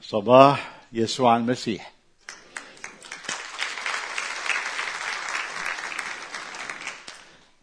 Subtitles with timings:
[0.00, 1.92] صباح يسوع المسيح.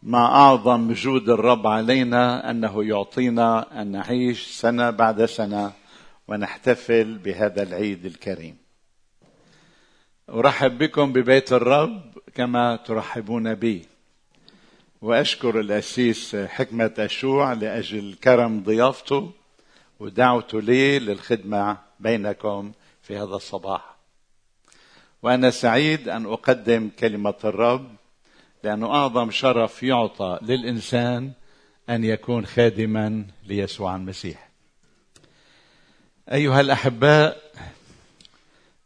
[0.03, 5.71] ما أعظم جود الرب علينا أنه يعطينا أن نعيش سنة بعد سنة
[6.27, 8.57] ونحتفل بهذا العيد الكريم.
[10.29, 13.85] أرحب بكم ببيت الرب كما ترحبون بي.
[15.01, 19.31] وأشكر الأسيس حكمة أشوع لأجل كرم ضيافته.
[20.03, 23.95] ودعوته لي للخدمة بينكم في هذا الصباح.
[25.21, 27.95] وأنا سعيد أن أقدم كلمة الرب
[28.63, 31.31] لأنه أعظم شرف يعطى للإنسان
[31.89, 34.49] أن يكون خادما ليسوع المسيح.
[36.31, 37.51] أيها الأحباء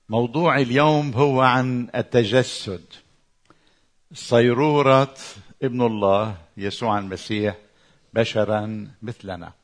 [0.10, 2.84] موضوع اليوم هو عن التجسد.
[4.14, 5.18] صيرورة
[5.64, 7.56] ابن الله يسوع المسيح
[8.14, 9.57] بشرا مثلنا.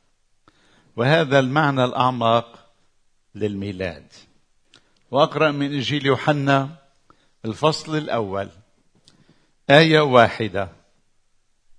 [0.96, 2.58] وهذا المعنى الأعمق
[3.34, 4.06] للميلاد.
[5.10, 6.68] واقرأ من إنجيل يوحنا
[7.44, 8.48] الفصل الأول.
[9.70, 10.68] آية واحدة.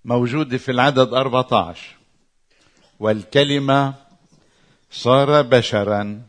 [0.05, 1.95] موجوده في العدد 14
[2.99, 3.93] والكلمة
[4.91, 6.21] صار بشرا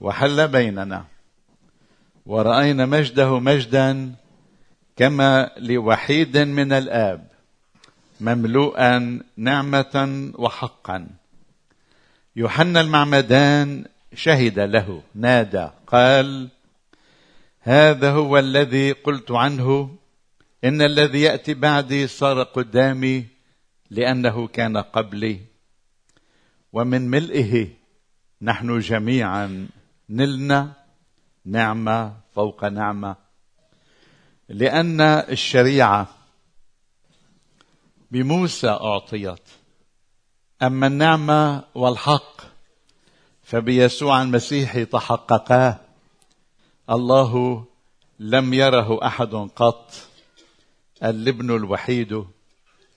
[0.00, 1.04] وحل بيننا.
[2.26, 4.14] ورأينا مجده مجدا
[4.96, 7.28] كما لوحيد من الآب
[8.20, 11.06] مملوءا نعمة وحقا.
[12.36, 13.84] يوحنا المعمدان
[14.14, 16.48] شهد له نادى قال
[17.60, 19.96] هذا هو الذي قلت عنه
[20.64, 23.26] إن الذي يأتي بعدي صار قدامي
[23.90, 25.40] لأنه كان قبلي
[26.72, 27.68] ومن ملئه
[28.42, 29.68] نحن جميعا
[30.10, 30.72] نلنا
[31.44, 33.16] نعمة فوق نعمة
[34.48, 36.08] لأن الشريعة
[38.10, 39.48] بموسى أعطيت
[40.62, 42.40] أما النعمة والحق
[43.42, 45.80] فبيسوع المسيح تحققا.
[46.90, 47.64] الله
[48.18, 49.90] لم يره أحد قط
[51.02, 52.24] الابن الوحيد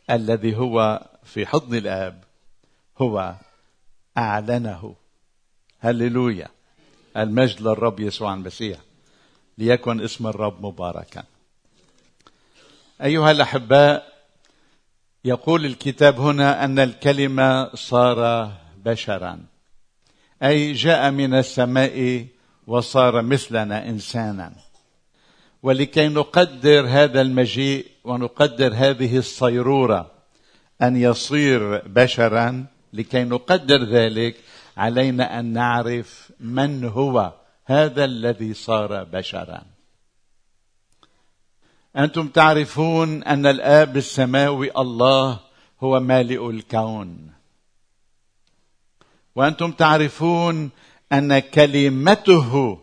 [0.10, 2.24] الذي هو في حضن الآب
[3.02, 3.36] هو
[4.18, 4.96] أعلنه.
[5.80, 6.48] هللويا.
[7.18, 8.80] المجد للرب يسوع المسيح.
[9.58, 11.24] ليكن اسم الرب مباركا.
[13.02, 14.19] أيها الأحباء
[15.30, 18.52] يقول الكتاب هنا أن الكلمة صار
[18.86, 19.40] بشرا.
[20.44, 22.26] أي جاء من السماء
[22.68, 24.52] وصار مثلنا انسانا.
[25.64, 30.12] ولكي نقدر هذا المجيء ونقدر هذه الصيرورة
[30.82, 34.36] أن يصير بشرا لكي نقدر ذلك
[34.78, 37.34] علينا أن نعرف من هو
[37.66, 39.62] هذا الذي صار بشرا.
[41.98, 45.40] أنتم تعرفون أن الآب السماوي الله
[45.84, 47.32] هو مالئ الكون.
[49.36, 50.70] وأنتم تعرفون
[51.14, 52.80] أن كلمته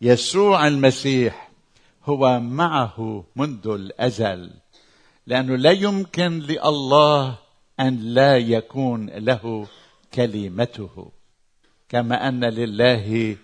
[0.00, 1.50] يسوع المسيح
[2.04, 4.50] هو معه منذ الأزل
[5.26, 7.38] لأنه لا يمكن لله
[7.80, 9.66] أن لا يكون له
[10.14, 11.12] كلمته
[11.88, 13.36] كما أن لله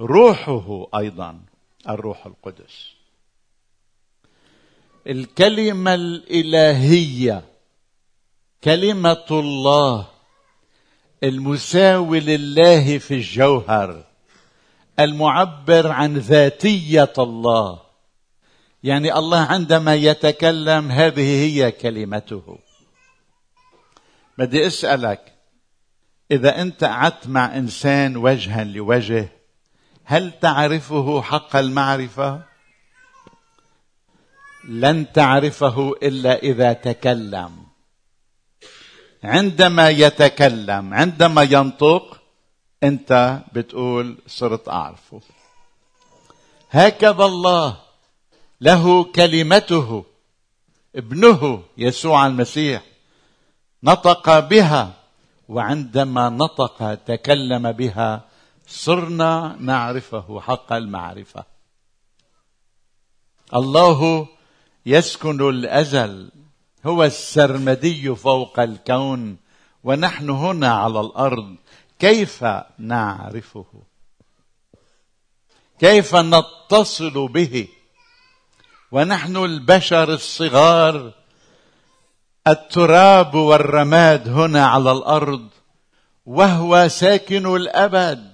[0.00, 1.40] روحه أيضا
[1.88, 3.01] الروح القدس.
[5.06, 7.44] الكلمة الإلهية
[8.64, 10.08] كلمة الله
[11.22, 14.04] المساوي لله في الجوهر
[15.00, 17.80] المعبر عن ذاتية الله.
[18.82, 22.58] يعني الله عندما يتكلم هذه هي كلمته.
[24.38, 25.32] بدي أسألك
[26.30, 29.28] إذا أنت قعدت مع إنسان وجها لوجه
[30.04, 32.51] هل تعرفه حق المعرفة؟
[34.64, 37.66] لن تعرفه إلا إذا تكلم.
[39.24, 42.20] عندما يتكلم عندما ينطق
[42.82, 45.20] أنت بتقول صرت أعرفه.
[46.70, 47.76] هكذا الله
[48.60, 50.04] له كلمته
[50.96, 52.82] ابنه يسوع المسيح
[53.82, 54.92] نطق بها
[55.48, 58.24] وعندما نطق تكلم بها
[58.66, 61.44] صرنا نعرفه حق المعرفة.
[63.54, 64.28] الله
[64.86, 66.30] يسكن الأزل
[66.86, 69.36] هو السرمدي فوق الكون
[69.84, 71.56] ونحن هنا على الأرض
[71.98, 72.44] كيف
[72.78, 73.64] نعرفه؟
[75.78, 77.68] كيف نتصل به؟
[78.92, 81.12] ونحن البشر الصغار
[82.46, 85.48] التراب والرماد هنا على الأرض
[86.26, 88.32] وهو ساكن الأبد.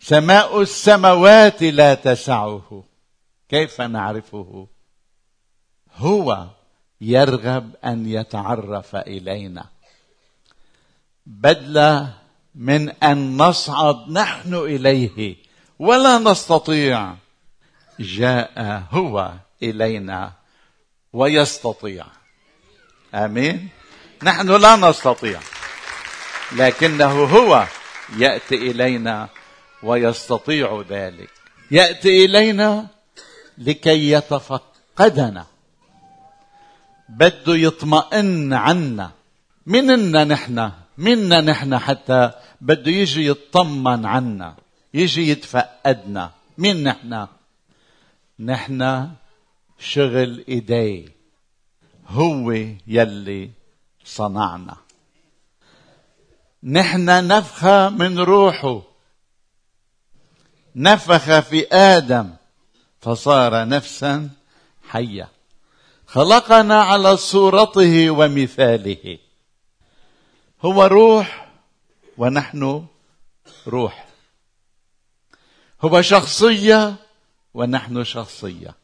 [0.00, 2.84] سماء السماوات لا تسعه
[3.48, 4.68] كيف نعرفه؟
[5.98, 6.46] هو
[7.00, 9.64] يرغب أن يتعرف إلينا.
[11.26, 12.06] بدل
[12.54, 15.36] من أن نصعد نحن إليه
[15.78, 17.14] ولا نستطيع.
[18.00, 20.32] جاء هو إلينا
[21.12, 22.06] ويستطيع.
[23.14, 23.68] آمين.
[24.22, 25.40] نحن لا نستطيع.
[26.52, 27.66] لكنه هو
[28.16, 29.28] يأتي إلينا
[29.82, 31.30] ويستطيع ذلك.
[31.70, 32.86] يأتي إلينا
[33.58, 35.46] لكي يتفقدنا.
[37.08, 39.10] بده يطمئن عنا.
[39.66, 44.56] مننا نحن منا نحن حتى بده يجي يطمن عنا
[44.94, 46.30] يجي يتفقدنا.
[46.58, 47.26] مين نحن؟
[48.40, 49.10] نحن
[49.78, 51.08] شغل ايديه
[52.08, 52.50] هو
[52.86, 53.50] يلي
[54.04, 54.76] صنعنا.
[56.62, 58.82] نحن نفخة من روحه.
[60.76, 62.30] نفخ في آدم
[63.00, 64.30] فصار نفسا
[64.88, 65.37] حية
[66.08, 69.18] خلقنا على صورته ومثاله.
[70.64, 71.48] هو روح
[72.18, 72.86] ونحن
[73.66, 74.08] روح.
[75.82, 76.96] هو شخصية
[77.54, 78.74] ونحن شخصية.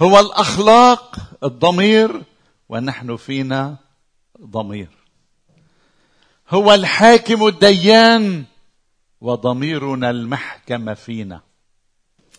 [0.00, 2.22] هو الأخلاق الضمير
[2.68, 3.76] ونحن فينا
[4.40, 4.88] ضمير.
[6.50, 8.44] هو الحاكم الديان
[9.20, 11.40] وضميرنا المحكم فينا.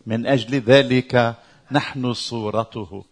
[0.05, 1.35] من أجل ذلك
[1.71, 3.05] نحن صورته.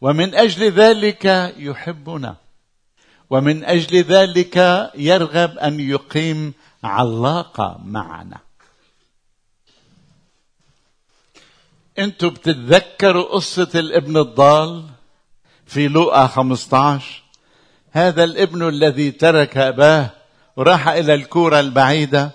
[0.00, 1.24] ومن أجل ذلك
[1.56, 2.36] يحبنا.
[3.30, 4.56] ومن أجل ذلك
[4.94, 6.54] يرغب أن يقيم
[6.84, 8.38] علاقه معنا.
[11.98, 14.84] أنتم بتتذكروا قصة الابن الضال
[15.66, 17.22] في لوقا 15
[17.92, 20.10] هذا الابن الذي ترك أباه
[20.56, 22.30] وراح إلى الكورة البعيدة.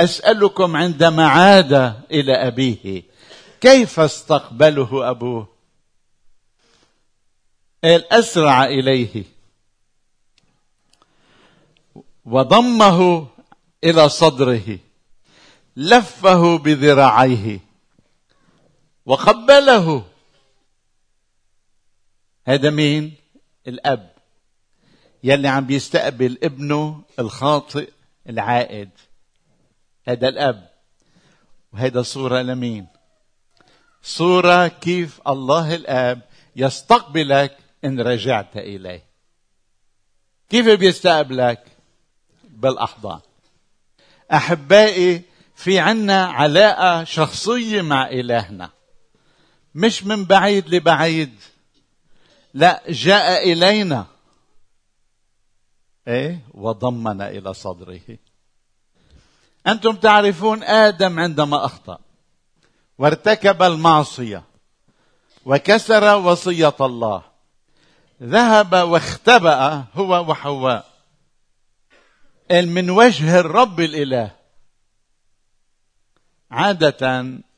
[0.00, 1.72] أسألكم عندما عاد
[2.10, 3.02] إلى أبيه
[3.60, 5.55] كيف استقبله أبوه؟
[7.86, 9.24] قال اسرع إليه.
[12.24, 13.28] وضمه
[13.84, 14.78] إلى صدره.
[15.76, 17.60] لفه بذراعيه.
[19.06, 20.06] وقبله.
[22.46, 23.14] هذا مين؟
[23.68, 24.10] الأب.
[25.22, 27.90] يلي عم بيستقبل ابنه الخاطئ
[28.28, 28.90] العائد.
[30.08, 30.70] هذا الأب.
[31.72, 32.86] وهذا صورة لمين؟
[34.02, 36.22] صورة كيف الله الأب
[36.56, 39.04] يستقبلك إن رجعت إليه.
[40.48, 41.64] كيف بيستقبلك؟
[42.44, 43.20] بالأحضان.
[44.32, 45.22] أحبائي
[45.54, 48.70] في عنا علاقة شخصية مع إلهنا.
[49.74, 51.40] مش من بعيد لبعيد.
[52.54, 54.06] لا جاء إلينا.
[56.08, 58.00] إيه؟ وضمنا إلى صدره.
[59.66, 61.98] أنتم تعرفون آدم عندما أخطأ.
[62.98, 64.42] وارتكب المعصية.
[65.44, 67.35] وكسر وصية الله.
[68.22, 70.96] ذهب واختبأ هو وحواء.
[72.50, 74.36] من وجه الرب الإله.
[76.50, 77.10] عادة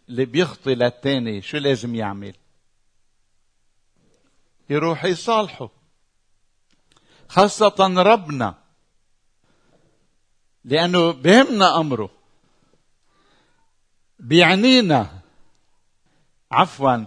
[0.09, 2.35] اللي بيخطي للتاني شو لازم يعمل؟
[4.71, 5.71] يروح يصالحه.
[7.29, 8.55] خاصة ربنا.
[10.65, 12.11] لأنه بهمنا أمره.
[14.19, 15.21] بيعنينا.
[16.51, 17.05] عفوا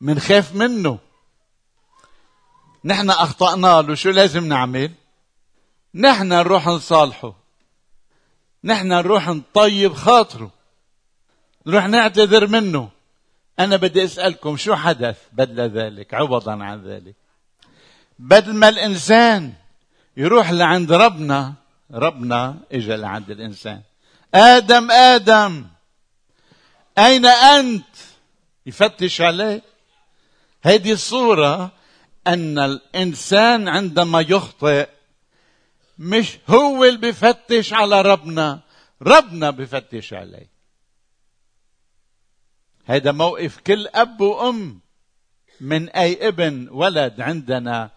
[0.00, 0.98] منخاف منه.
[2.84, 4.90] نحن أخطأنا له شو لازم نعمل؟
[5.94, 7.34] نحن نروح نصالحه.
[8.64, 10.50] نحن نروح نطيب خاطره.
[11.66, 12.88] نروح نعتذر منه.
[13.58, 17.14] أنا بدي أسألكم شو حدث بدل ذلك؟ عوضا عن ذلك.
[18.18, 19.52] بدل ما الإنسان
[20.16, 21.54] يروح لعند ربنا
[21.92, 23.80] ربنا اجى لعند الإنسان.
[24.34, 25.66] آدم آدم
[26.98, 27.84] أين أنت؟
[28.66, 29.62] يفتش عليه
[30.62, 31.79] هذه الصورة
[32.26, 34.88] أن الإنسان عندما يخطئ
[35.98, 38.60] مش هو اللي بفتش على ربنا
[39.02, 40.50] ربنا بفتش عليه.
[42.84, 44.80] هذا موقف كل أب وأم
[45.60, 47.90] من أي ابن ولد عندنا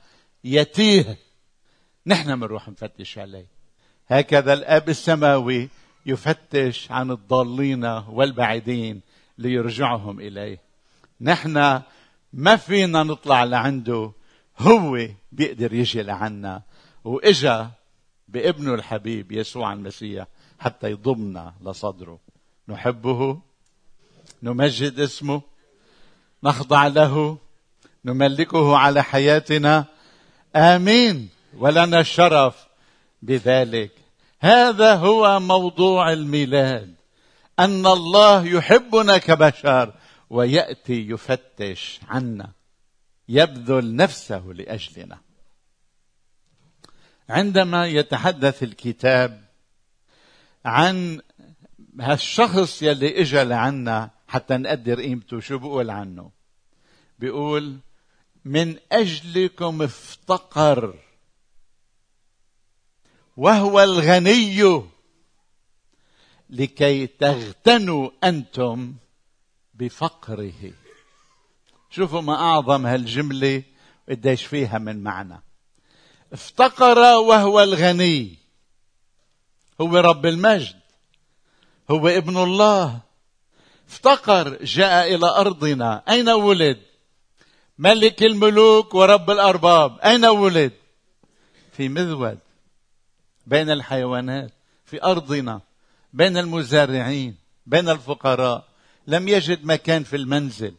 [0.44, 1.18] يتيه.
[2.06, 3.48] نحن بنروح نفتش عليه.
[4.08, 5.70] هكذا الأب السماوي
[6.06, 9.02] يفتش عن الضالين والبعيدين
[9.38, 10.60] ليرجعهم إليه.
[11.22, 11.82] نحن
[12.34, 14.12] ما فينا نطلع لعنده
[14.60, 16.62] هو بيقدر يجي لعنا.
[17.04, 17.72] وإجا
[18.28, 20.28] بابنه الحبيب يسوع المسيح
[20.60, 22.20] حتى يضمنا لصدره.
[22.68, 23.40] نحبه
[24.44, 25.42] نمجد اسمه
[26.44, 27.38] نخضع له
[28.06, 29.86] نملكه على حياتنا.
[30.56, 31.30] آمين.
[31.58, 32.68] ولنا الشرف
[33.22, 33.92] بذلك.
[34.40, 36.94] هذا هو موضوع الميلاد.
[37.60, 39.94] أن الله يحبنا كبشر.
[40.34, 42.52] ويأتي يفتش عنا
[43.30, 45.20] يبذل نفسه لأجلنا.
[47.30, 49.44] عندما يتحدث الكتاب
[50.66, 51.22] عن
[52.00, 56.32] هالشخص يلي اجى لعنا حتى نقدر قيمته شو بقول عنه؟
[57.20, 57.78] بيقول
[58.46, 61.00] من أجلكم افتقر
[63.38, 64.84] وهو الغني
[66.50, 68.94] لكي تغتنوا أنتم
[69.74, 70.74] بفقره.
[71.90, 73.64] شوفوا ما أعظم هالجملة
[74.10, 75.42] قديش فيها من معنى.
[76.34, 78.38] افتقر وهو الغني.
[79.82, 80.80] هو رب المجد.
[81.92, 83.00] هو ابن الله.
[83.90, 86.04] افتقر جاء إلى أرضنا.
[86.10, 86.80] أين ولد؟
[87.78, 90.00] ملك الملوك ورب الأرباب.
[90.00, 90.72] أين ولد؟
[91.72, 92.40] في مذود.
[93.48, 94.52] بين الحيوانات
[94.86, 95.62] في أرضنا
[96.14, 98.73] بين المزارعين بين الفقراء.
[99.08, 100.76] لم يجد مكان في المنزل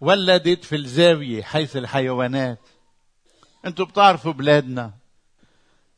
[0.00, 2.58] ولدت في الزاوية حيث الحيوانات.
[3.66, 4.92] أنتم بتعرفوا بلادنا.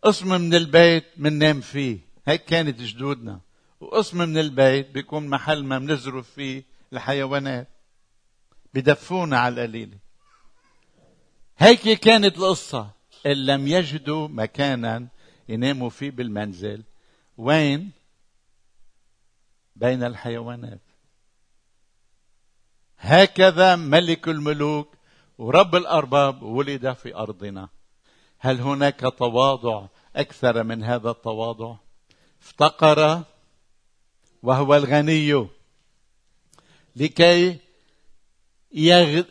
[0.03, 1.99] قسم من البيت مننام فيه.
[2.27, 3.41] هيك كانت جدودنا.
[3.81, 7.69] وقسم من البيت بيكون محل ما بنزرف فيه الحيوانات.
[8.75, 9.99] بدفونا على القليلة.
[11.59, 12.91] هيك كانت القصة.
[13.27, 15.09] إن لم يجدوا مكانا
[15.49, 16.83] يناموا فيه بالمنزل.
[17.37, 17.91] وين؟
[19.77, 20.81] بين الحيوانات.
[23.05, 24.95] هكذا ملك الملوك
[25.39, 27.69] ورب الأرباب ولد في أرضنا.
[28.39, 31.77] هل هناك تواضع أكثر من هذا التواضع؟
[32.43, 33.23] افتقر
[34.43, 35.47] وهو الغني
[36.97, 37.59] لكي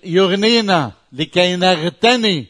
[0.03, 2.47] يغنينا لكي نغتني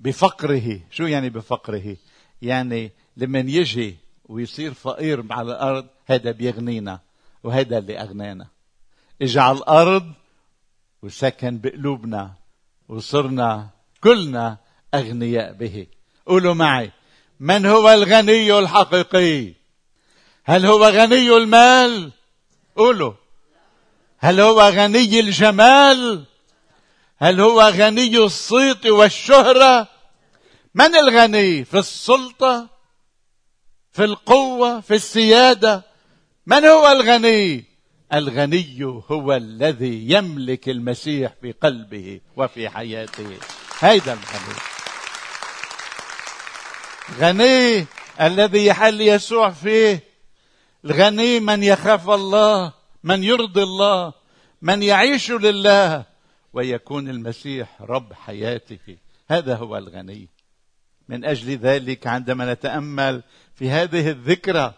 [0.00, 0.80] بفقره.
[0.90, 1.96] شو يعني بفقره؟
[2.42, 7.00] يعني لمن يجي ويصير فقير على الأرض هذا بيغنينا
[7.44, 8.59] وهذا اللي أغنانا.
[9.22, 10.12] اجعل الأرض
[11.02, 12.34] وسكن بقلوبنا
[12.88, 13.68] وصرنا
[14.00, 14.58] كلنا
[14.94, 15.86] أغنياء به.
[16.26, 16.92] قولوا معي
[17.40, 19.54] من هو الغني الحقيقي؟
[20.44, 22.12] هل هو غني المال؟
[22.76, 23.12] قولوا.
[24.18, 26.24] هل هو غني الجمال؟
[27.18, 29.88] هل هو غني الصيت والشهرة؟
[30.74, 32.68] من الغني في السلطة
[33.92, 35.82] في القوة في السيادة؟
[36.46, 37.69] من هو الغني؟
[38.14, 43.38] الغني هو الذي يملك المسيح في قلبه وفي حياته.
[43.80, 44.58] هيدا الغني.
[47.18, 47.86] غني
[48.20, 50.04] الذي يحل يسوع فيه.
[50.84, 52.72] الغني من يخاف الله
[53.04, 54.12] من يرضي الله
[54.62, 56.04] من يعيش لله
[56.52, 58.96] ويكون المسيح رب حياته.
[59.28, 60.28] هذا هو الغني.
[61.08, 63.22] من أجل ذلك عندما نتأمل
[63.54, 64.74] في هذه الذكرى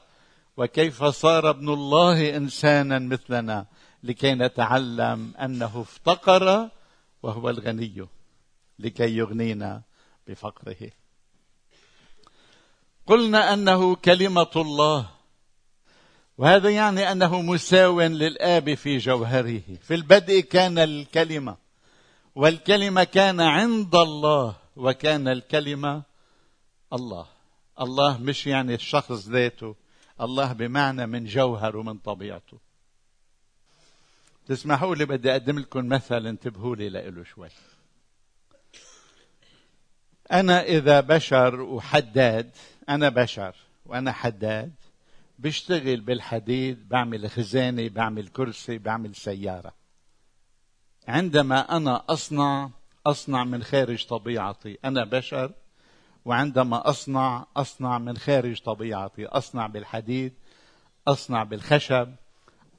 [0.56, 3.66] وكيف صار ابن الله إنسانا مثلنا
[4.02, 6.68] لكي نتعلم أنه افتقر
[7.22, 8.06] وهو الغني
[8.78, 9.82] لكي يغنينا
[10.28, 10.90] بفقره.
[13.06, 15.10] قلنا أنه كلمة الله
[16.38, 19.60] وهذا يعني أنه مساو للآب في جوهره.
[19.82, 21.56] في البدء كان الكلمة
[22.34, 26.02] والكلمة كان عند الله وكان الكلمة
[26.92, 27.26] الله.
[27.80, 29.81] الله مش يعني الشخص ذاته.
[30.22, 32.58] الله بمعنى من جوهر ومن طبيعته.
[34.46, 37.48] تسمحوا لي بدي أقدم لكم مثل انتبهوا لي له شوي.
[40.32, 42.50] أنا إذا بشر وحداد
[42.88, 44.72] أنا بشر وأنا حداد
[45.38, 49.72] بشتغل بالحديد بعمل خزانة بعمل كرسي بعمل سيارة.
[51.08, 52.70] عندما أنا أصنع
[53.06, 54.78] أصنع من خارج طبيعتي.
[54.84, 55.52] أنا بشر
[56.24, 60.32] وعندما أصنع أصنع من خارج طبيعتي أصنع بالحديد
[61.08, 62.14] أصنع بالخشب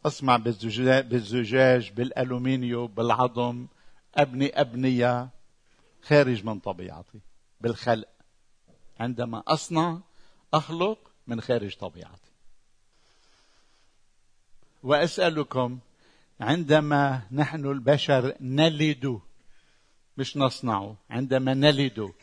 [0.05, 3.67] أصنع بالزجاج بالألومنيوم بالعظم
[4.15, 5.29] أبني أبنية
[6.03, 7.19] خارج من طبيعتي
[7.61, 8.07] بالخلق.
[8.99, 9.99] عندما أصنع
[10.53, 10.97] أخلق
[11.27, 12.31] من خارج طبيعتي.
[14.83, 15.79] وأسألكم
[16.39, 19.19] عندما نحن البشر نلد
[20.17, 22.13] مش نصنع عندما نلد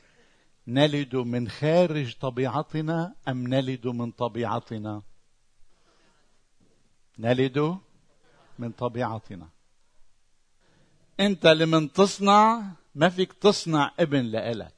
[0.70, 5.02] نلد من خارج طبيعتنا أم نلد من طبيعتنا؟
[7.18, 7.78] نلد
[8.58, 9.48] من طبيعتنا.
[11.20, 12.62] أنت لمن تصنع
[12.94, 14.74] ما فيك تصنع ابن لإلك.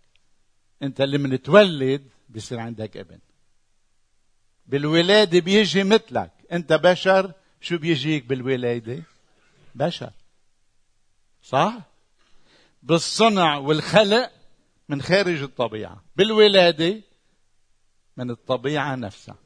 [0.82, 3.18] أنت لمن تولد بيصير عندك ابن.
[4.66, 6.32] بالولادة بيجي مثلك.
[6.52, 9.02] أنت بشر شو بيجيك بالولادة؟
[9.74, 10.12] بشر.
[11.42, 11.78] صح؟
[12.82, 14.41] بالصنع والخلق
[14.88, 16.04] من خارج الطبيعة.
[16.16, 17.02] بالولادة
[18.16, 19.36] من الطبيعة نفسها.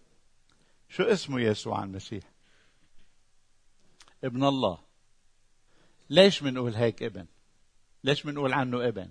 [0.88, 2.24] شو اسمه يسوع المسيح؟
[4.24, 4.78] ابن الله.
[6.10, 7.26] ليش منقول هيك ابن؟
[8.04, 9.10] ليش منقول عنه ابن؟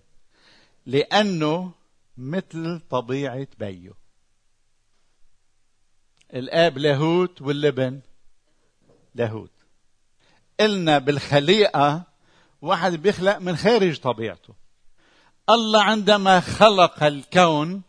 [0.85, 1.71] لأنه
[2.17, 3.93] مثل طبيعة بيه
[6.33, 8.01] الآب لاهوت والابن
[9.15, 9.51] لاهوت.
[10.59, 12.03] قلنا بالخليقة
[12.61, 14.53] واحد بيخلق من خارج طبيعته.
[15.49, 17.81] الله عندما خلق الكون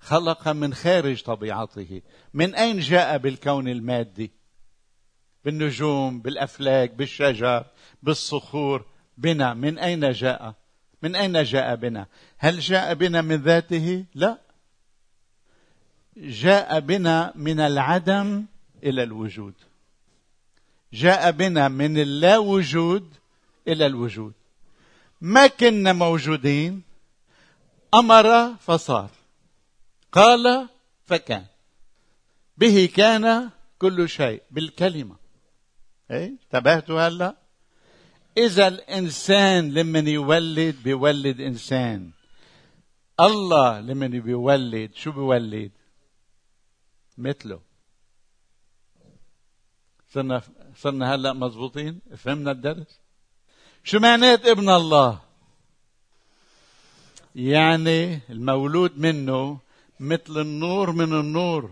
[0.00, 2.02] خلق من خارج طبيعته.
[2.34, 4.30] من أين جاء بالكون المادي؟
[5.44, 7.64] بالنجوم بالأفلاك بالشجر
[8.02, 8.84] بالصخور.
[9.18, 10.54] بنا من أين جاء؟
[11.02, 12.06] من أين جاء بنا؟
[12.38, 14.38] هل جاء بنا من ذاته؟ لا.
[16.16, 18.44] جاء بنا من العدم
[18.82, 19.54] إلى الوجود.
[20.92, 23.14] جاء بنا من اللا وجود
[23.68, 24.32] إلى الوجود.
[25.20, 26.91] ما كنا موجودين؟
[27.94, 29.10] أمر فصار.
[30.12, 30.68] قال
[31.04, 31.46] فكان.
[32.56, 35.16] به كان كل شيء بالكلمة.
[36.10, 37.36] إيه؟ انتبهتوا هلا؟
[38.38, 42.10] إذا الإنسان لمن يولد بيولد إنسان.
[43.20, 45.70] الله لمن بيولد شو بيولد؟
[47.18, 47.60] مثله.
[50.08, 50.42] صرنا
[50.76, 53.00] صرنا هلا مزبوطين فهمنا الدرس؟
[53.84, 55.20] شو معنات ابن الله؟
[57.34, 59.58] يعني المولود منه
[60.00, 61.70] مثل النور من النور.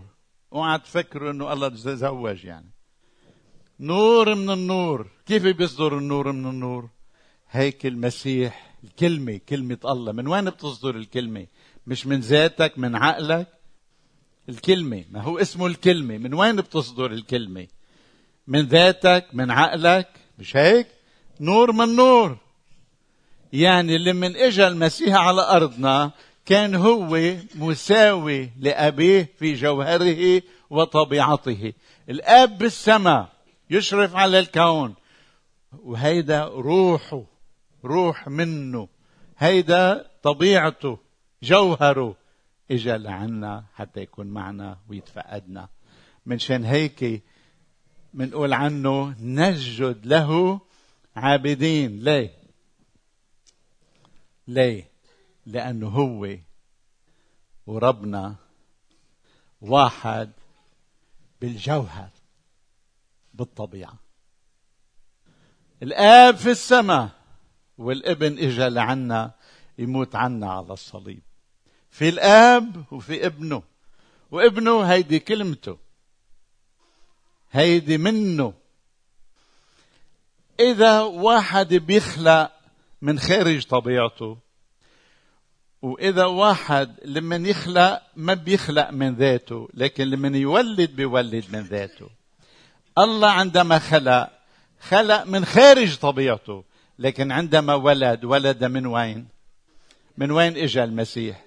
[0.53, 2.69] اوعى تفكروا انه الله تزوج يعني.
[3.79, 5.07] نور من النور.
[5.25, 6.89] كيف بيصدر النور من النور؟
[7.49, 10.11] هيك المسيح الكلمة كلمة الله.
[10.11, 11.47] من وين بتصدر الكلمة؟
[11.87, 13.47] مش من ذاتك من عقلك؟
[14.49, 15.05] الكلمة.
[15.11, 16.17] ما هو اسمه الكلمة.
[16.17, 17.67] من وين بتصدر الكلمة؟
[18.47, 20.07] من ذاتك من عقلك؟
[20.39, 20.87] مش هيك؟
[21.39, 22.37] نور من نور.
[23.53, 26.11] يعني لمن اجى المسيح على أرضنا
[26.45, 31.73] كان هو مساوي لأبيه في جوهره وطبيعته.
[32.09, 33.29] الأب بالسماء
[33.69, 34.95] يشرف على الكون.
[35.83, 37.23] وهيدا روحه
[37.85, 38.87] روح منه.
[39.37, 40.97] هيدا طبيعته
[41.43, 42.15] جوهره.
[42.71, 45.69] إجا لعنا حتى يكون معنا ويتفقدنا.
[46.25, 47.23] منشان هيك
[48.13, 50.59] منقول عنه نسجد له
[51.15, 51.99] عابدين.
[51.99, 52.40] ليه؟
[54.47, 54.91] ليه؟
[55.45, 56.37] لأنه هو
[57.67, 58.35] وربنا
[59.61, 60.31] واحد
[61.41, 62.09] بالجوهر
[63.33, 63.99] بالطبيعة.
[65.83, 67.09] الآب في السماء
[67.77, 69.31] والابن إجا لعنا
[69.77, 71.21] يموت عنا على الصليب.
[71.89, 73.63] في الآب وفي ابنه
[74.31, 75.77] وابنه هيدي كلمته
[77.51, 78.53] هيدي منه.
[80.59, 82.60] إذا واحد بيخلق
[83.01, 84.37] من خارج طبيعته.
[85.81, 92.09] وإذا واحد لما يخلق ما بيخلق من ذاته لكن لما يولد بيولد من ذاته.
[92.97, 94.29] الله عندما خلق
[94.81, 96.63] خلق من خارج طبيعته
[96.99, 99.27] لكن عندما ولد ولد من وين؟
[100.17, 101.45] من وين اجى المسيح؟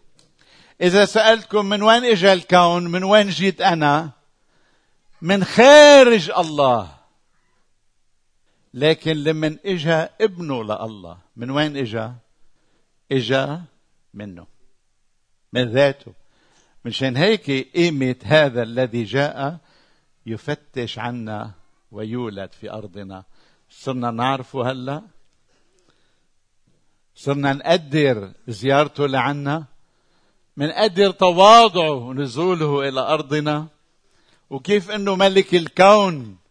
[0.81, 4.11] إذا سألتكم من وين اجى الكون من وين جيت أنا؟
[5.23, 7.04] من خارج الله.
[8.74, 12.14] لكن لمن إجا ابنه لله من وين إجا؟
[13.12, 13.62] إجا
[14.14, 14.46] منه.
[15.52, 16.12] من ذاته.
[16.84, 19.58] مشان هيك قيمة هذا الذي جاء
[20.26, 21.50] يفتش عنا
[21.90, 23.24] ويولد في أرضنا.
[23.70, 25.02] صرنا نعرفه هلأ؟
[27.14, 29.64] صرنا نقدر زيارته لعنا؟
[30.56, 33.66] منقدر تواضعه ونزوله إلى أرضنا؟
[34.50, 36.43] وكيف أنه ملك الكون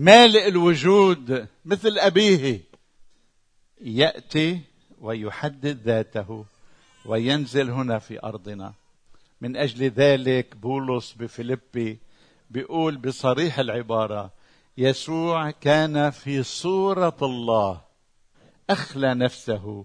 [0.00, 2.60] مالئ الوجود مثل أبيه.
[3.80, 4.60] يأتي
[5.00, 6.44] ويحدد ذاته
[7.04, 8.74] وينزل هنا في أرضنا.
[9.40, 11.98] من أجل ذلك بولس بفيلبي
[12.50, 14.30] بيقول بصريح العبارة
[14.78, 17.80] يسوع كان في صورة الله
[18.70, 19.84] أخلى نفسه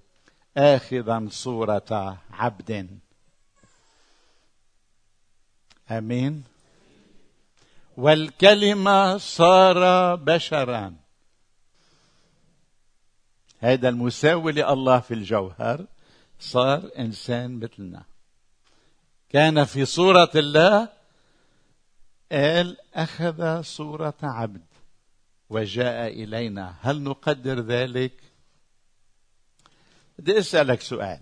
[0.58, 3.00] آخذا صورة عبد.
[5.92, 6.55] آمين.
[7.98, 10.96] والكلمة صار بشرا.
[13.60, 15.86] هذا المساوي لله في الجوهر.
[16.40, 18.04] صار إنسان مثلنا.
[19.30, 20.90] كان في صورة الله
[22.32, 24.66] قال أخذ صورة عبد
[25.50, 26.76] وجاء إلينا.
[26.82, 28.14] هل نقدر ذلك؟
[30.20, 31.20] بدي أسألك سؤال.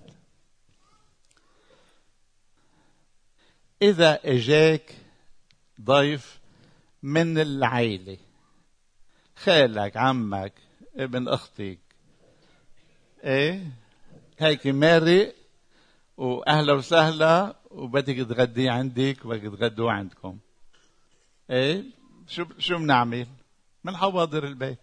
[3.81, 4.95] إذا إجاك
[5.81, 6.42] ضيف
[7.03, 8.17] من العيلة.
[9.35, 10.53] خالك عمك
[10.95, 11.79] ابن أختك.
[13.23, 13.67] إيه؟
[14.39, 15.35] هيك مارق
[16.17, 20.37] وأهلا وسهلا وبدك تغدي عندك وبدك تغدوا عندكم.
[21.49, 21.83] إيه؟
[22.27, 23.27] شو شو بنعمل؟
[23.83, 24.79] من حواضر البيت.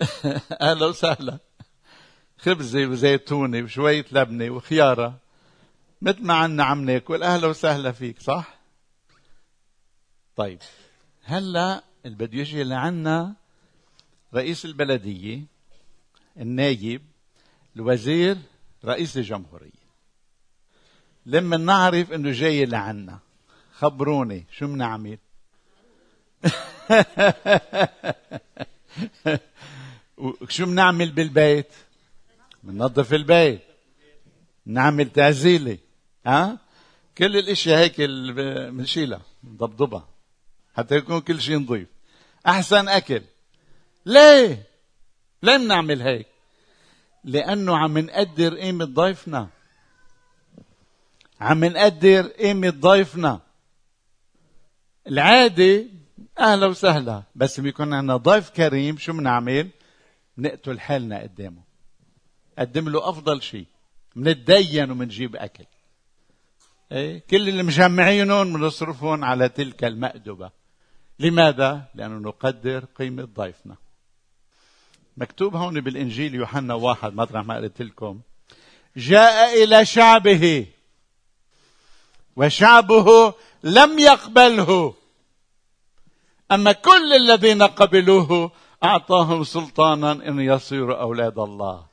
[0.60, 1.38] أهلا وسهلا.
[2.38, 5.18] خبزة وزيتونة وشوية لبنة وخيارة.
[6.02, 8.57] مثل ما عنا عم ناكل أهلا وسهلا فيك صح؟
[10.38, 10.58] طيب
[11.24, 13.34] هلا اللي بده يجي لعنا
[14.34, 15.42] رئيس البلدية
[16.36, 17.02] النايب
[17.76, 18.36] الوزير
[18.84, 19.88] رئيس الجمهورية.
[21.26, 23.18] لما نعرف إنه جاي لعنا
[23.72, 25.18] خبروني شو بنعمل
[30.48, 31.72] شو بنعمل بالبيت؟
[32.62, 33.62] بننظف البيت.
[34.66, 35.78] نعمل تعزيلة
[36.26, 36.58] ها؟
[37.18, 38.00] كل الاشياء هيك
[38.70, 40.17] بنشيلها نضبضبها
[40.78, 41.88] حتى يكون كل شيء نظيف.
[42.46, 43.22] أحسن أكل.
[44.06, 44.66] ليه؟
[45.42, 46.26] ليه بنعمل هيك.
[47.24, 49.48] لأنه عم نقدر قيمة ضيفنا.
[51.40, 53.40] عم نقدر قيمة ضيفنا.
[55.06, 55.84] العادة
[56.38, 59.68] أهلا وسهلا بس بيكون عندنا ضيف كريم شو بنعمل
[60.38, 61.62] نقتل حالنا قدامه.
[62.58, 63.66] قدم له أفضل شيء.
[64.16, 65.64] منتدين ومنجيب أكل.
[66.92, 70.57] إيه؟ كل اللي مجمعينهم بنصرفهم على تلك المأدبة
[71.18, 73.76] لماذا؟ لأنه نقدر قيمة ضيفنا.
[75.16, 78.20] مكتوب هون بالإنجيل يوحنا واحد مطرح ما قلت لكم.
[78.96, 80.66] جاء إلى شعبه
[82.36, 84.94] وشعبه لم يقبله.
[86.52, 88.52] أما كل الذين قبلوه
[88.84, 91.86] أعطاهم سلطانا أن يصيروا أولاد الله.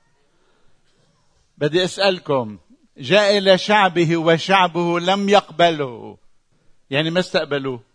[1.57, 2.57] بدي أسألكم
[2.97, 6.17] جاء إلى شعبه وشعبه لم يقبله.
[6.89, 7.94] يعني ما استقبلوه؟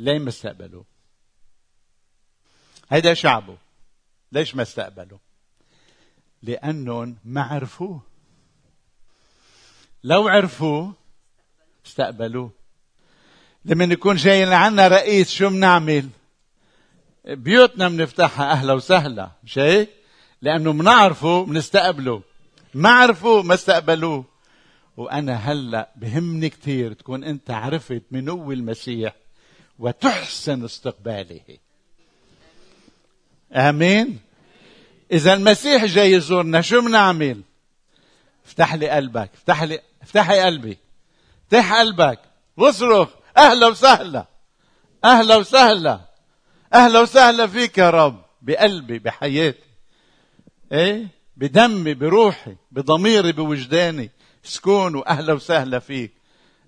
[0.00, 0.84] ليه ما استقبلوه؟
[2.90, 3.56] هيدا شعبه.
[4.32, 5.18] ليش ما استقبلوا
[6.42, 8.02] لأنهم ما عرفوه.
[10.04, 10.92] لو عرفوه
[11.86, 12.50] استقبلوه.
[13.64, 16.08] لما يكون جاي لعنا رئيس شو بنعمل
[17.24, 19.90] بيوتنا بنفتحها أهلا وسهلا مش هيك؟
[20.42, 22.22] لأنه بنعرفه بنستقبله
[22.74, 24.24] ما عرفوه ما استقبلوه.
[24.96, 29.19] وأنا هلأ بهمني كثير تكون أنت عرفت منو المسيح
[29.80, 31.58] وتحسن استقباله.
[33.52, 34.18] آمين؟
[35.12, 37.42] إذا المسيح جاي يزورنا شو بنعمل؟
[38.46, 40.78] افتح لي قلبك افتح لي افتحي قلبي.
[41.44, 42.20] افتح قلبك.
[42.56, 43.08] واصرخ.
[43.36, 44.26] أهلا وسهلا.
[45.04, 46.00] أهلا وسهلا.
[46.74, 48.24] أهلا وسهلا فيك يا رب.
[48.42, 49.70] بقلبي بحياتي.
[50.72, 54.10] إيه؟ بدمي بروحي بضميري بوجداني.
[54.44, 56.19] سكون واهلا وسهلا فيك.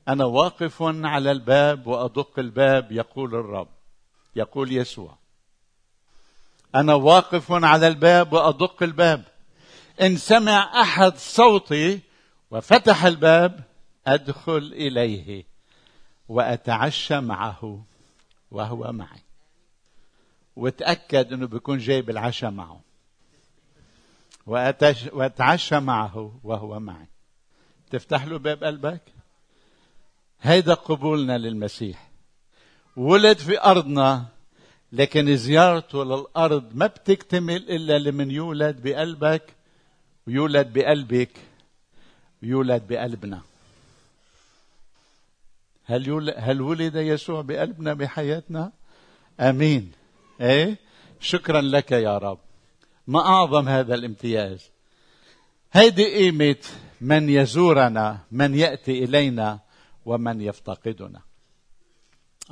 [0.08, 3.68] أنا واقف على الباب وأدق الباب يقول الرب.
[4.36, 5.18] يقول يسوع.
[6.74, 9.24] أنا واقف على الباب وأدق الباب.
[10.00, 12.00] إن سمع أحد صوتي
[12.50, 13.64] وفتح الباب
[14.06, 15.44] أدخل إليه
[16.28, 17.84] وأتعشى معه
[18.50, 19.22] وهو معي.
[20.56, 22.80] وتاكد إنه بيكون جايب العشاء معه.
[25.12, 27.06] وأتعشى معه وهو معي.
[27.90, 29.02] تفتح له باب قلبك؟
[30.42, 32.10] هيدا قبولنا للمسيح
[32.96, 34.24] ولد في أرضنا
[34.92, 39.42] لكن زيارته للأرض ما بتكتمل إلا لمن يولد بقلبك
[40.26, 41.30] ويولد بقلبك
[42.42, 43.40] ويولد بقلبنا
[45.84, 48.72] هل يولد هل ولد يسوع بقلبنا بحياتنا؟
[49.40, 49.92] آمين.
[50.40, 50.76] إيه؟
[51.20, 52.38] شكرا لك يا رب.
[53.06, 54.70] ما أعظم هذا الامتياز.
[55.72, 56.56] هيدي قيمة
[57.00, 59.58] من يزورنا، من يأتي إلينا
[60.04, 61.20] ومن يفتقدنا.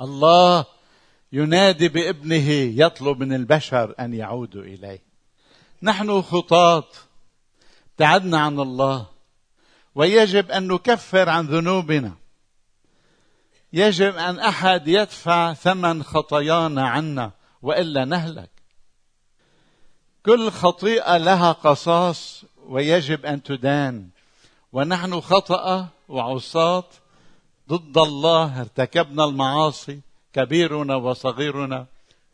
[0.01, 0.65] الله
[1.31, 2.49] ينادي بابنه
[2.85, 5.03] يطلب من البشر أن يعودوا إليه.
[5.83, 6.87] نحن خطاة
[7.91, 9.05] ابتعدنا عن الله
[9.95, 12.13] ويجب أن نكفر عن ذنوبنا.
[13.73, 18.49] يجب أن أحد يدفع ثمن خطايانا عنا وإلا نهلك.
[20.25, 24.09] كل خطيئة لها قصاص ويجب أن تدان.
[24.73, 26.83] ونحن خطأ وعصاة
[27.71, 30.01] ضد الله ارتكبنا المعاصي
[30.33, 31.85] كبيرنا وصغيرنا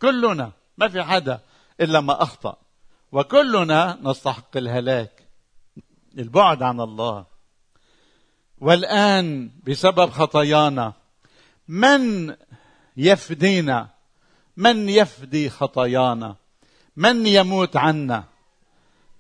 [0.02, 1.40] كلنا ما في حدا
[1.82, 2.58] إلا ما أخطأ.
[3.12, 5.12] وكلنا نستحق الهلاك
[6.18, 7.26] البعد عن الله.
[8.60, 10.94] والآن بسبب خطايانا
[11.68, 12.36] من
[12.98, 13.90] يفدينا؟
[14.58, 16.36] من يفدي خطايانا؟
[16.96, 18.24] من يموت عنا؟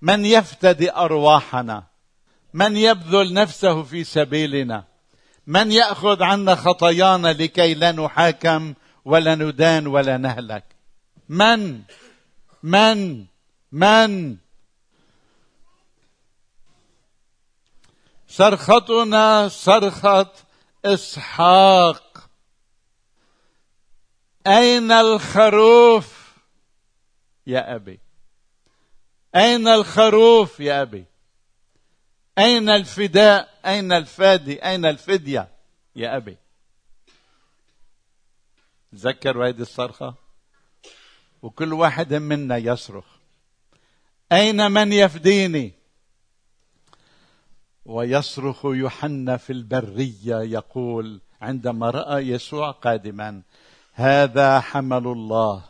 [0.01, 1.83] من يفتدي أرواحنا؟
[2.53, 4.83] من يبذل نفسه في سبيلنا؟
[5.47, 8.73] من يأخذ عنا خطايانا لكي لا نحاكم
[9.05, 10.63] ولا ندان ولا نهلك.
[11.29, 11.81] من؟
[12.63, 13.25] من؟
[13.71, 14.37] من؟
[18.27, 20.31] صرختنا صرخه
[20.85, 22.29] إسحاق.
[24.47, 26.33] أين الخروف
[27.47, 27.99] يا أبي؟
[29.35, 31.05] أين الخروف يا أبي؟
[32.37, 35.47] أين الفداء؟ أين الفادي؟ أين الفدية؟
[35.95, 36.37] يا أبي.
[38.91, 40.15] تذكروا هذه الصرخة؟
[41.41, 43.05] وكل واحد منا يصرخ.
[44.31, 45.73] أين من يفديني؟
[47.85, 53.41] ويصرخ يوحنا في البرية يقول عندما رأى يسوع قادما
[53.93, 55.63] هذا حمل الله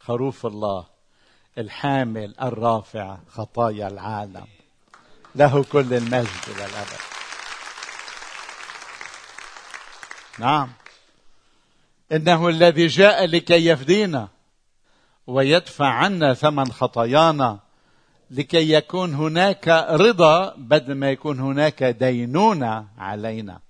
[0.00, 0.86] خروف الله
[1.58, 4.46] الحامل الرافع خطايا العالم
[5.34, 7.00] له كل المجد إلى الابد
[10.38, 10.68] نعم.
[12.12, 14.28] إنه الذي جاء لكي يفدينا
[15.26, 17.58] ويدفع عنا ثمن خطايانا
[18.30, 23.60] لكي يكون هناك رضا بدل ما يكون هناك دينونه علينا.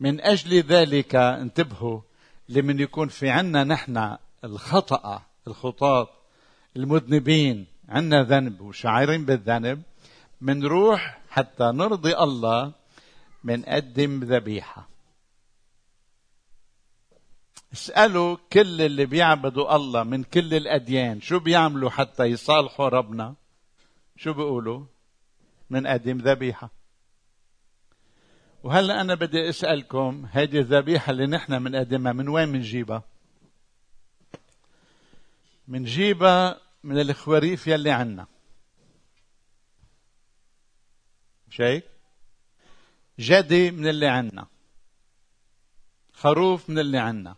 [0.00, 2.00] من أجل ذلك انتبهوا
[2.48, 6.08] لمن يكون في عنا نحن الخطأ الخطاة
[6.76, 9.82] المذنبين عندنا ذنب وشاعرين بالذنب
[10.40, 12.72] منروح حتى نرضي الله
[13.44, 14.88] منقدم ذبيحة.
[17.72, 21.20] اسألوا كل اللي بيعبدوا الله من كل الأديان.
[21.20, 23.34] شو بيعملوا حتى يصالحوا ربنا؟
[24.16, 24.84] شو بيقولوا؟
[25.70, 26.70] منقدم ذبيحة.
[28.62, 33.02] وهلا أنا بدي أسألكم هذه الذبيحة اللي نحن بنقدمها من وين بنجيبها؟
[35.68, 38.26] منجيبها من الخواريف يلي عنا.
[41.48, 41.95] مش هيك؟
[43.18, 44.46] جدي من اللي عنا.
[46.12, 47.36] خروف من اللي عنا.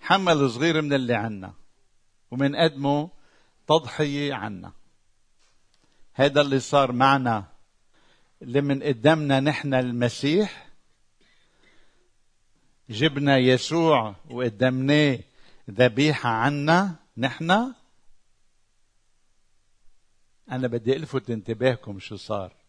[0.00, 1.54] حمل صغير من اللي عنا.
[2.30, 3.10] ومنقدمه
[3.68, 4.72] تضحية عنا.
[6.14, 7.44] هذا اللي صار معنا
[8.42, 10.68] اللي من قدامنا نحن المسيح.
[12.90, 15.18] جبنا يسوع وقدمناه
[15.70, 17.50] ذبيحة عنا نحن.
[20.50, 22.59] أنا بدي ألفت انتباهكم شو صار.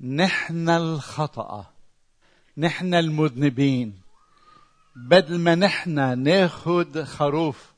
[0.00, 1.66] نحن الخطأ.
[2.56, 4.00] نحن المذنبين.
[4.96, 7.72] بدل ما نحن ناخد خروف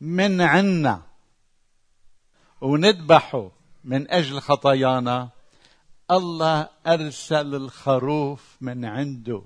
[0.00, 1.02] من عنا
[2.60, 3.50] وندبحه
[3.84, 5.28] من أجل خطايانا
[6.10, 9.42] الله أرسل الخروف من عنده.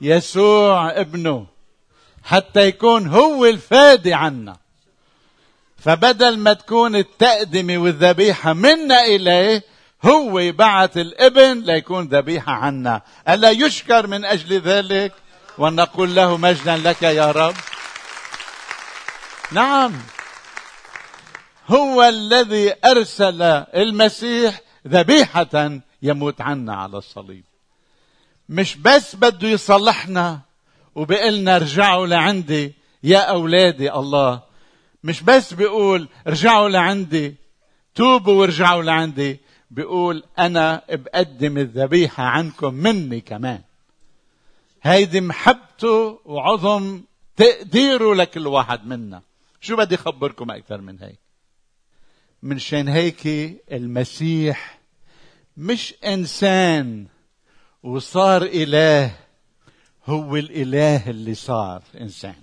[0.00, 1.46] يسوع ابنه
[2.22, 4.56] حتى يكون هو الفادي عنا.
[5.76, 13.02] فبدل ما تكون التقدمة والذبيحة منا إليه هو بعث الابن ليكون ذبيحة عنا.
[13.28, 15.12] ألا يشكر من أجل ذلك؟
[15.58, 17.54] ونقول له مجدا لك يا رب.
[19.52, 19.92] نعم.
[21.68, 23.42] هو الذي أرسل
[23.74, 27.44] المسيح ذبيحة يموت عنا على الصليب.
[28.48, 30.40] مش بس بده يصلحنا
[30.94, 34.42] وبقلنا ارجعوا لعندي يا أولادي الله.
[35.04, 37.34] مش بس بيقول ارجعوا لعندي
[37.94, 39.40] توبوا وارجعوا لعندي.
[39.70, 43.62] بيقول أنا بقدم الذبيحة عنكم مني كمان.
[44.82, 47.02] هيدي محبته وعظم
[47.36, 49.22] تقديره لكل واحد منا.
[49.60, 51.18] شو بدي أخبركم أكثر من هيك؟
[52.42, 53.26] من شان هيك
[53.72, 54.78] المسيح
[55.56, 57.06] مش إنسان
[57.82, 59.16] وصار إله
[60.06, 62.34] هو الإله اللي صار إنسان.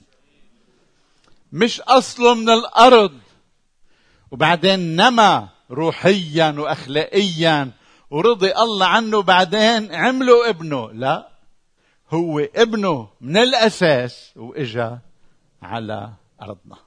[1.52, 3.20] مش أصله من الأرض.
[4.32, 7.72] وبعدين نما روحيا وأخلاقيا.
[8.12, 10.92] ورضي الله عنه بعدين عمله ابنه.
[10.92, 11.30] لا
[12.10, 15.00] هو ابنه من الأساس وإجا
[15.62, 16.10] على
[16.42, 16.78] أرضنا.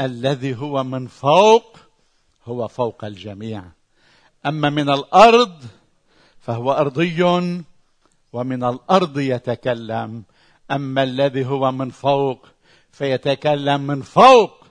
[0.00, 1.76] الذي هو من فوق
[2.44, 3.64] هو فوق الجميع.
[4.46, 5.64] أما من الأرض
[6.40, 7.22] فهو أرضي
[8.32, 10.22] ومن الأرض يتكلم.
[10.70, 12.46] أما الذي هو من فوق
[12.92, 14.64] فيتكلم من فوق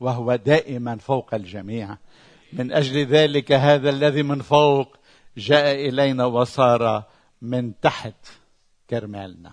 [0.00, 1.96] وهو دائما فوق الجميع.
[2.52, 4.96] من أجل ذلك هذا الذي من فوق
[5.36, 7.04] جاء إلينا وصار
[7.42, 8.14] من تحت
[8.90, 9.52] كرمالنا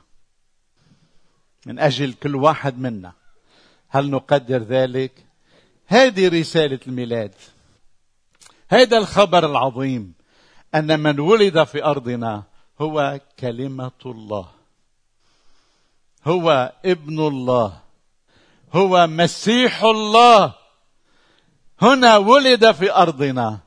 [1.66, 3.14] من أجل كل واحد منا.
[3.90, 5.26] هل نقدر ذلك؟
[5.88, 7.34] هذه رسالة الميلاد.
[8.70, 10.14] هذا الخبر العظيم
[10.76, 12.44] أن من ولد في أرضنا
[12.82, 14.50] هو كلمة الله.
[16.26, 17.80] هو ابن الله.
[18.74, 20.54] هو مسيح الله.
[21.84, 23.60] هنا ولد في أرضنا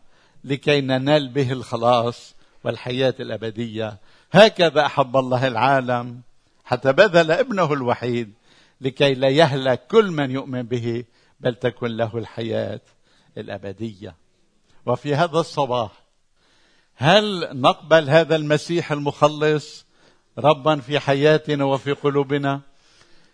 [0.45, 3.99] لكي ننال به الخلاص والحياة الأبدية.
[4.33, 6.21] هكذا أحب الله العالم.
[6.65, 8.33] حتى بذل ابنه الوحيد
[8.81, 11.05] لكي لا يهلك كل من يؤمن به
[11.41, 12.81] بل تكن له الحياة
[13.39, 14.15] الأبدية.
[14.87, 15.91] وفي هذا الصباح
[16.97, 19.87] هل نقبل هذا المسيح المخلص
[20.39, 22.61] ربا في حياتنا وفي قلوبنا؟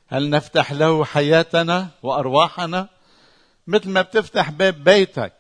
[0.08, 2.88] هل نفتح له حياتنا وأرواحنا؟
[3.66, 5.32] مثل ما بتفتح باب بيتك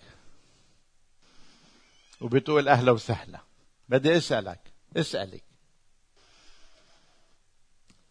[2.20, 3.40] وبتقول أهلا وسهلا.
[3.88, 4.60] بدي أسألك
[4.96, 5.42] أسألك.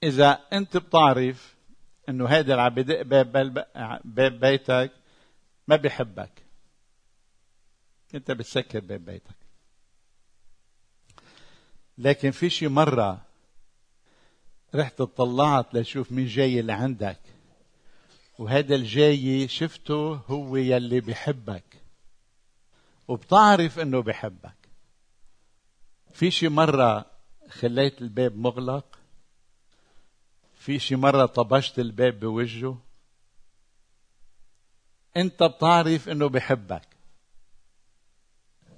[0.04, 1.56] إذا أنت بتعرف
[2.10, 3.32] إنه هذا اللي عم بدق باب,
[4.04, 4.92] باب بيتك
[5.68, 6.32] ما بيحبك.
[8.16, 9.36] أنت بتسكر باب بيتك.
[11.98, 13.22] لكن في شي مرة
[14.76, 17.20] رحت اطلعت لشوف مين جاي لعندك
[18.42, 21.82] وهذا الجاي شفته هو يلي بحبك.
[23.08, 24.56] وبتعرف إنه بحبك.
[26.14, 27.06] في شي مرة
[27.50, 29.00] خليت الباب مغلق.
[30.56, 32.82] في شي مرة طبشت الباب بوجهه.
[35.18, 36.88] أنت بتعرف إنه بحبك.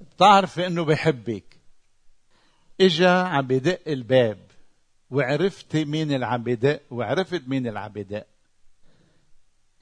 [0.02, 1.58] بتعرف إنه بحبك.
[2.82, 4.52] إجا عم بدق الباب
[5.12, 8.33] وعرفت مين اللي عم بدق وعرفت مين اللي عم بدق.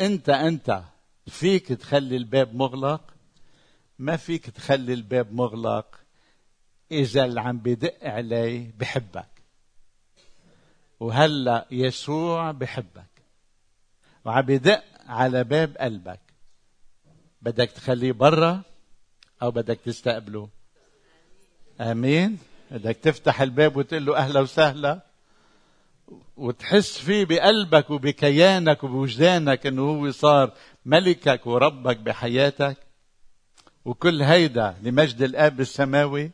[0.01, 0.83] انت انت
[1.27, 3.01] فيك تخلي الباب مغلق؟
[3.99, 5.99] ما فيك تخلي الباب مغلق
[6.91, 9.27] إذا اللي عم بدق عليه بحبك.
[10.99, 13.11] وهلا يسوع بحبك.
[14.25, 16.19] وعم بدق على باب قلبك.
[17.41, 18.61] بدك تخليه برا
[19.41, 20.49] أو بدك تستقبله؟
[21.81, 22.37] آمين.
[22.71, 25.10] بدك تفتح الباب وتقول له أهلا وسهلا.
[26.37, 30.51] وتحس فيه بقلبك وبكيانك وبوجدانك إنه هو صار
[30.85, 32.77] ملكك وربك بحياتك.
[33.85, 36.31] وكل هيدا لمجد الآب السماوي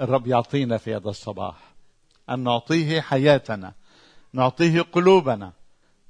[0.00, 1.74] الرب يعطينا في هذا الصباح.
[2.30, 3.74] أن نعطيه حياتنا
[4.32, 5.52] نعطيه قلوبنا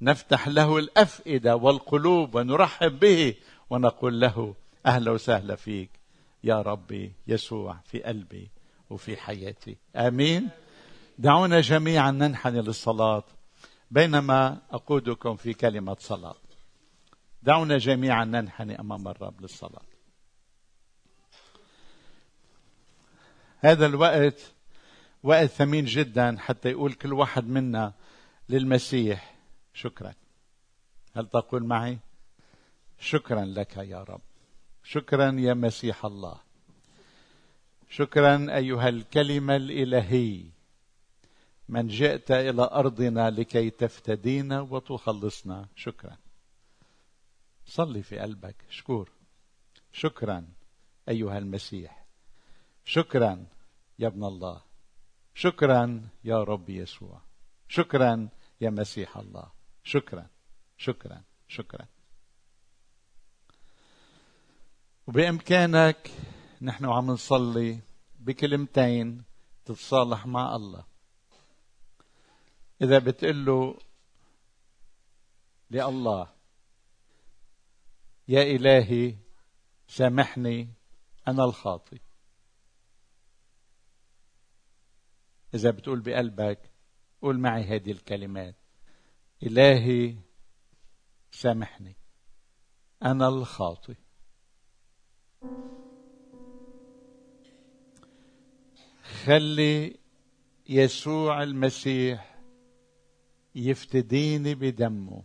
[0.01, 3.35] نفتح له الأفئدة والقلوب ونرحب به
[3.69, 4.55] ونقول له
[4.85, 5.89] أهلا وسهلا فيك
[6.43, 8.49] يا ربي يسوع في قلبي
[8.89, 9.77] وفي حياتي.
[9.95, 10.49] آمين.
[11.21, 13.23] دعونا جميعا ننحني للصلاة.
[13.91, 16.35] بينما أقودكم في كلمة صلاة.
[17.43, 19.81] دعونا جميعا ننحني أمام الرب للصلاة.
[23.59, 24.53] هذا الوقت
[25.23, 27.93] وقت ثمين جدا حتى يقول كل واحد منا
[28.49, 29.35] للمسيح
[29.73, 30.13] شكرا.
[31.15, 31.99] هل تقول معي؟
[32.99, 34.21] شكرا لك يا رب.
[34.83, 36.37] شكرا يا مسيح الله.
[37.89, 40.60] شكرا أيها الكلمة الالهي
[41.71, 45.67] من جئت إلى أرضنا لكي تفتدينا وتخلصنا.
[45.75, 46.17] شكرا.
[47.65, 48.55] صلي في قلبك.
[48.69, 49.09] شكور.
[49.91, 50.47] شكرا
[51.09, 52.05] أيها المسيح.
[52.85, 53.45] شكرا
[53.99, 54.61] يا ابن الله.
[55.35, 57.21] شكرا يا رب يسوع.
[57.69, 58.29] شكرا
[58.61, 59.51] يا مسيح الله.
[59.83, 60.27] شكرا.
[60.77, 61.21] شكرا.
[61.47, 61.85] شكرا.
[65.07, 66.11] وبإمكانك
[66.61, 67.79] نحن عم نصلي
[68.19, 69.23] بكلمتين
[69.65, 70.90] تتصالح مع الله.
[72.81, 73.79] إذا بتقول له
[75.71, 76.33] لله
[78.27, 79.15] يا إلهي
[79.87, 80.73] سامحني
[81.27, 81.97] أنا الخاطئ.
[85.53, 86.71] إذا بتقول بقلبك
[87.21, 88.55] قول معي هذه الكلمات.
[89.43, 90.15] إلهي
[91.31, 91.95] سامحني
[93.03, 93.95] أنا الخاطئ.
[99.25, 99.99] خلي
[100.69, 102.30] يسوع المسيح
[103.55, 105.23] يفتديني بدمه.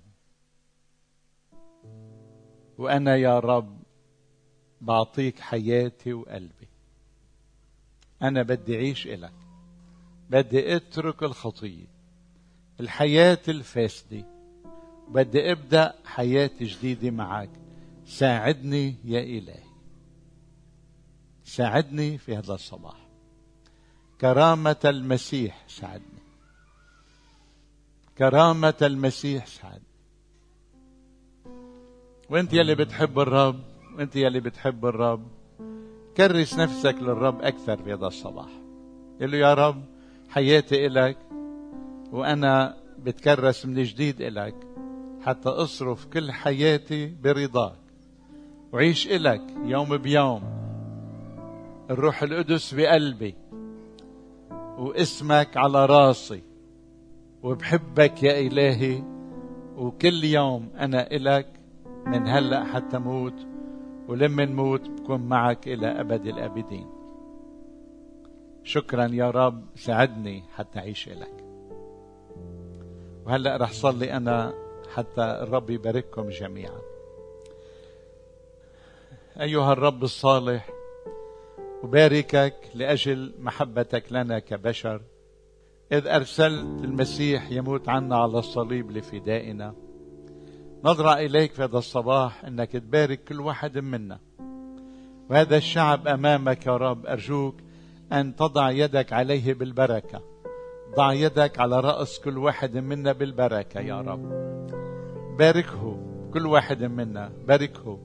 [2.79, 3.83] وأنا يا رب
[4.81, 6.69] بعطيك حياتي وقلبي.
[8.23, 9.33] أنا بدي أعيش إلك.
[10.31, 11.87] بدي أترك الخطية
[12.81, 14.25] الحياة الفاسدة
[15.09, 17.51] بدي أبدأ حياة جديدة معك.
[18.07, 19.67] ساعدني يا إلهي.
[21.45, 23.09] ساعدني في هذا الصباح.
[24.21, 26.16] كرامة المسيح ساعدني.
[28.19, 29.81] كرامة المسيح ساعدني
[32.31, 33.61] وانت يلي بتحب الرب
[33.99, 35.27] وانت يلي بتحب الرب
[36.17, 38.49] كرس نفسك للرب أكثر في هذا الصباح.
[39.21, 39.85] قل له يا رب
[40.29, 41.19] حياتي إلك
[42.13, 44.55] وأنا بتكرس من جديد إلك
[45.23, 47.79] حتى أصرف كل حياتي برضاك.
[48.73, 50.43] وعيش إلك يوم بيوم.
[51.91, 53.35] الروح القدس بقلبي
[54.79, 56.43] واسمك على راسي.
[57.43, 59.03] وبحبك يا إلهي
[59.77, 61.47] وكل يوم أنا إلك
[62.07, 63.47] من هلأ حتى موت
[64.09, 66.87] ولما نموت بكون معك إلى أبد الآبدين.
[68.65, 71.45] شكرا يا رب ساعدني حتى أعيش إلك.
[73.27, 74.55] وهلأ رح صلي أنا
[74.95, 76.81] حتى الرب يبارككم جميعا.
[79.41, 80.69] أيها الرب الصالح
[81.83, 85.01] أباركك لأجل محبتك لنا كبشر.
[85.93, 89.75] إذ أرسلت المسيح يموت عنا على الصليب لفدائنا.
[90.85, 94.19] نظرة إليك في هذا الصباح أنك تبارك كل واحد منا.
[95.31, 97.55] وهذا الشعب أمامك يا رب أرجوك
[98.13, 100.23] أن تضع يدك عليه بالبركة.
[100.97, 104.29] ضع يدك على رأس كل واحد منا بالبركة يا رب.
[105.39, 105.99] باركه
[106.33, 107.99] كل واحد منا باركه.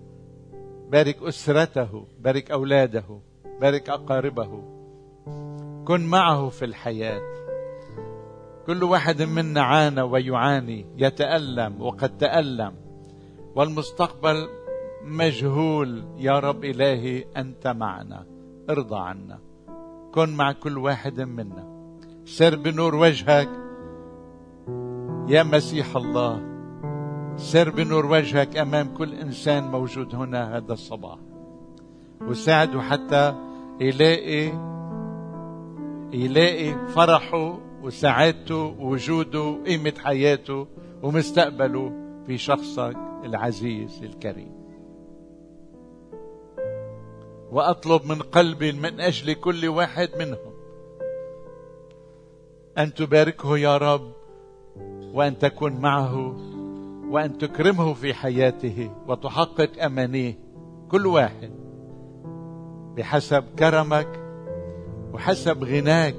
[0.91, 3.19] بارك أسرته بارك أولاده
[3.61, 4.63] بارك أقاربه.
[5.85, 7.40] كن معه في الحياة.
[8.67, 12.73] كل واحد منا عانى ويعاني يتألم وقد تألم.
[13.55, 14.47] والمستقبل
[15.05, 18.25] مجهول يا رب إلهي أنت معنا
[18.69, 19.39] ارضى عنا.
[20.13, 21.95] كن مع كل واحد منا.
[22.25, 23.49] سر بنور وجهك
[25.27, 26.41] يا مسيح الله.
[27.35, 31.17] سر بنور وجهك أمام كل إنسان موجود هنا هذا الصباح.
[32.21, 33.35] وساعده حتى
[33.79, 34.51] يلاقي
[36.13, 40.67] يلاقي فرحه وسعادته ووجوده وقيمة حياته
[41.03, 41.91] ومستقبله
[42.27, 44.51] في شخصك العزيز الكريم.
[47.51, 50.53] وأطلب من قلبي من أجل كل واحد منهم
[52.77, 54.11] أن تباركه يا رب
[55.13, 56.37] وأن تكون معه
[57.09, 60.39] وأن تكرمه في حياته وتحقق أمانيه.
[60.89, 61.51] كل واحد
[62.97, 64.19] بحسب كرمك
[65.13, 66.15] وحسب غناك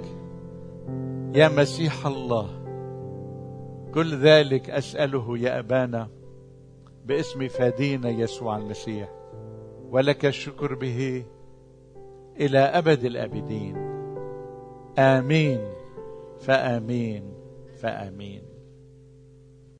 [1.34, 2.48] يا مسيح الله
[3.94, 6.08] كل ذلك أسأله يا أبانا
[7.04, 9.08] باسم فادينا يسوع المسيح
[9.90, 11.24] ولك الشكر به
[12.40, 13.76] إلى أبد الآبدين.
[14.98, 15.60] آمين
[16.40, 17.34] فآمين
[17.80, 18.51] فآمين.